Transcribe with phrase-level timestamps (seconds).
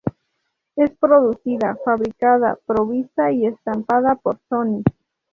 [0.77, 4.81] Es producida, fabricada, provista y estampada por Sony..